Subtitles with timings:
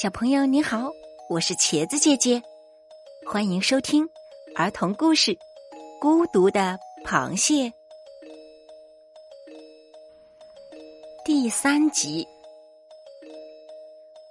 [0.00, 0.92] 小朋友你好，
[1.28, 2.40] 我是茄子姐姐，
[3.26, 4.08] 欢迎收听
[4.54, 5.32] 儿童故事
[6.00, 7.64] 《孤独的螃蟹》
[11.24, 12.24] 第三集。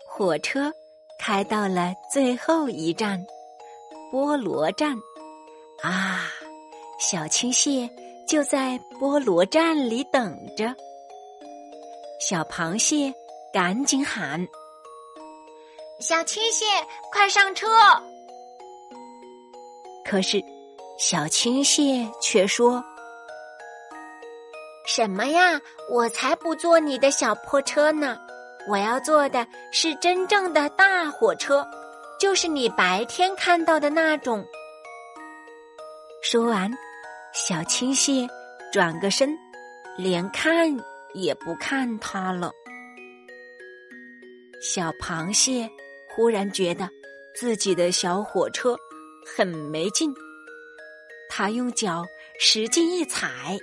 [0.07, 0.71] 火车
[1.19, 3.21] 开到了最后一站——
[4.09, 4.95] 菠萝站。
[5.83, 6.31] 啊，
[6.97, 7.89] 小青蟹
[8.25, 10.73] 就在菠萝站里等着。
[12.21, 13.13] 小螃蟹
[13.51, 14.47] 赶紧喊。
[15.99, 16.63] 小青蟹，
[17.11, 17.67] 快上车！
[20.05, 20.39] 可是，
[20.99, 22.83] 小青蟹却说
[24.85, 25.59] ：“什么呀？
[25.89, 28.15] 我才不坐你的小破车呢！
[28.69, 31.65] 我要坐的是真正的大火车，
[32.19, 34.45] 就是你白天看到的那种。”
[36.21, 36.71] 说完，
[37.33, 38.27] 小青蟹
[38.71, 39.35] 转个身，
[39.97, 40.77] 连看
[41.15, 42.51] 也不看它了。
[44.61, 45.67] 小螃蟹。
[46.17, 46.89] 忽然觉得
[47.35, 48.75] 自己的小火车
[49.23, 50.11] 很没劲，
[51.29, 52.03] 他用脚
[52.39, 53.55] 使劲一踩，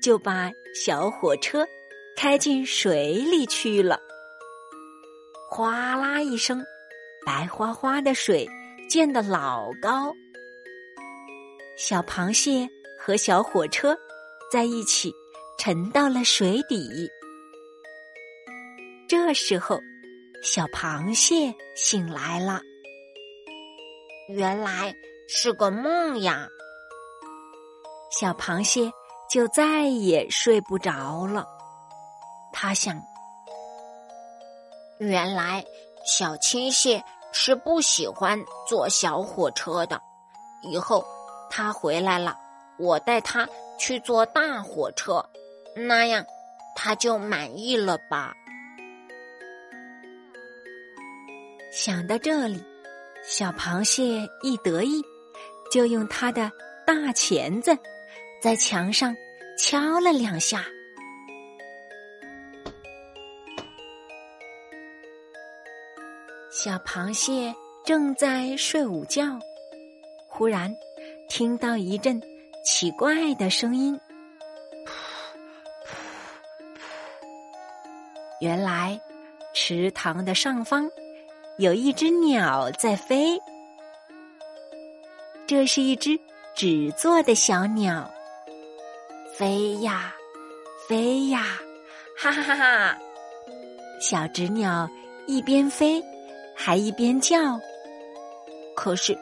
[0.00, 1.66] 就把小火车
[2.16, 4.00] 开进水里去了。
[5.50, 6.64] 哗啦一声，
[7.26, 8.48] 白花花的水
[8.88, 10.14] 溅得老高。
[11.76, 13.98] 小螃蟹和小火车
[14.52, 15.12] 在一起
[15.58, 17.10] 沉到了水底。
[19.08, 19.80] 这时候。
[20.40, 22.60] 小螃蟹醒来了，
[24.28, 24.94] 原来
[25.28, 26.48] 是个梦呀！
[28.10, 28.90] 小螃蟹
[29.28, 31.44] 就再也睡不着了。
[32.52, 33.02] 他想，
[35.00, 35.64] 原来
[36.06, 37.02] 小青蟹
[37.32, 40.00] 是不喜欢坐小火车的。
[40.62, 41.04] 以后
[41.50, 42.36] 他回来了，
[42.78, 45.28] 我带他去坐大火车，
[45.74, 46.24] 那样
[46.76, 48.32] 他就满意了吧。
[51.78, 52.60] 想到这里，
[53.22, 55.00] 小螃蟹一得意，
[55.70, 56.50] 就用它的
[56.84, 57.70] 大钳子
[58.42, 59.16] 在墙上
[59.56, 60.64] 敲了两下。
[66.50, 69.38] 小螃蟹正在睡午觉，
[70.26, 70.76] 忽然
[71.28, 72.20] 听到一阵
[72.64, 73.96] 奇怪的声音，
[78.40, 79.00] 原来
[79.54, 80.90] 池塘的上方。
[81.58, 83.36] 有一只鸟在飞，
[85.44, 86.16] 这是一只
[86.54, 88.08] 纸做的小鸟，
[89.36, 90.14] 飞呀，
[90.88, 91.58] 飞呀，
[92.16, 92.98] 哈哈哈哈！
[94.00, 94.88] 小纸鸟
[95.26, 96.00] 一边飞，
[96.54, 97.58] 还一边叫。
[98.76, 99.18] 可是，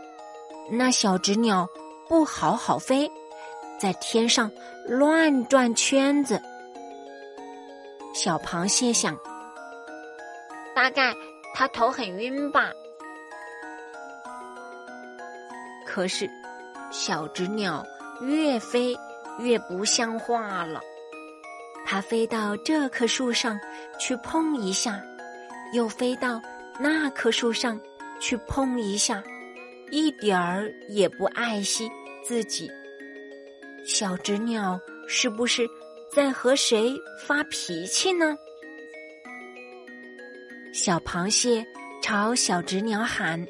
[0.70, 1.66] 那小纸鸟
[2.06, 3.10] 不好好飞，
[3.78, 4.50] 在天上
[4.86, 6.38] 乱转圈子。
[8.12, 9.16] 小螃蟹想，
[10.74, 11.14] 大概。
[11.58, 12.70] 他头很晕吧？
[15.86, 16.28] 可是，
[16.92, 17.82] 小纸鸟
[18.20, 18.94] 越飞
[19.38, 20.82] 越不像话了。
[21.86, 23.58] 它飞到这棵树上
[23.98, 25.00] 去碰一下，
[25.72, 26.42] 又飞到
[26.78, 27.80] 那棵树上
[28.20, 29.24] 去碰一下，
[29.90, 31.88] 一点儿也不爱惜
[32.22, 32.70] 自己。
[33.86, 34.78] 小纸鸟
[35.08, 35.66] 是不是
[36.12, 36.94] 在和谁
[37.26, 38.36] 发脾气呢？
[40.76, 41.66] 小螃蟹
[42.02, 43.40] 朝小纸鸟喊：“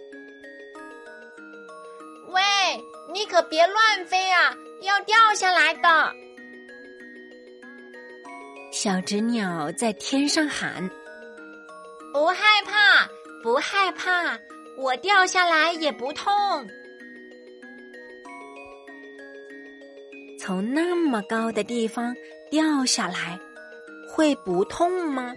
[2.31, 2.41] 喂，
[3.13, 6.15] 你可别乱飞啊，要掉下来的！”
[8.71, 10.89] 小纸鸟在天上喊
[12.15, 13.09] ：“不害怕，
[13.43, 14.39] 不害怕，
[14.79, 16.33] 我掉下来也不痛。”
[20.39, 22.15] 从那么高的地方
[22.53, 23.37] 掉下来，
[24.09, 25.35] 会不痛吗？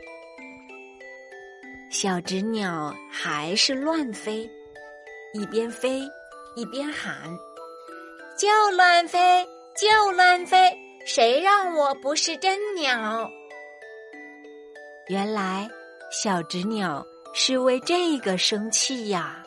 [1.90, 4.48] 小纸鸟还是乱飞，
[5.34, 6.02] 一边飞
[6.56, 7.12] 一边喊
[8.38, 9.44] ：“就乱飞，
[9.76, 10.72] 就乱飞，
[11.04, 13.28] 谁让我不是真鸟？”
[15.10, 15.68] 原来
[16.12, 17.04] 小纸鸟
[17.34, 19.44] 是为这个生气呀。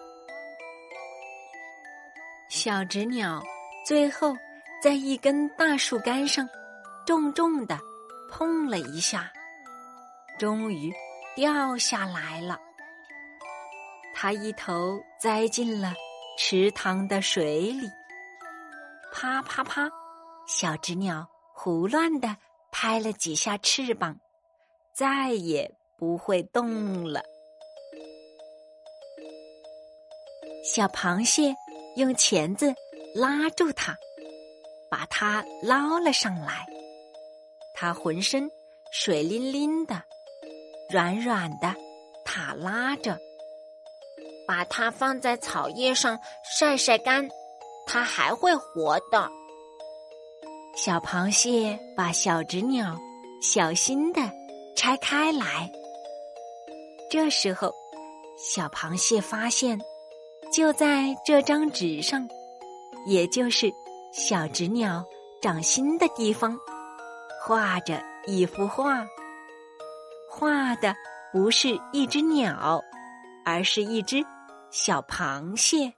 [2.48, 3.40] 小纸鸟
[3.86, 4.34] 最后
[4.82, 6.46] 在一根大树干上
[7.06, 7.78] 重重的
[8.28, 9.32] 碰了一下，
[10.40, 10.92] 终于。
[11.34, 12.60] 掉下来了，
[14.14, 15.94] 它一头栽进了
[16.38, 17.90] 池塘的水里。
[19.12, 19.90] 啪啪啪，
[20.46, 22.36] 小纸鸟胡乱的
[22.70, 24.18] 拍了几下翅膀，
[24.92, 27.22] 再也不会动了。
[30.64, 31.54] 小螃蟹
[31.96, 32.74] 用钳子
[33.14, 33.96] 拉住它，
[34.90, 36.66] 把它捞了上来。
[37.74, 38.50] 它浑身
[38.92, 40.02] 水淋淋的。
[40.92, 41.74] 软软的，
[42.22, 43.18] 塔拉着，
[44.46, 47.26] 把它放在草叶上晒晒干，
[47.86, 49.30] 它还会活的。
[50.76, 52.94] 小螃蟹把小纸鸟
[53.40, 54.20] 小心的
[54.76, 55.72] 拆开来。
[57.10, 57.72] 这时候，
[58.36, 59.80] 小螃蟹发现，
[60.52, 62.28] 就在这张纸上，
[63.06, 63.72] 也就是
[64.12, 65.02] 小纸鸟
[65.40, 66.54] 掌心的地方，
[67.42, 69.06] 画着一幅画。
[70.34, 70.96] 画的
[71.30, 72.82] 不是一只鸟，
[73.44, 74.24] 而是一只
[74.70, 75.92] 小螃蟹。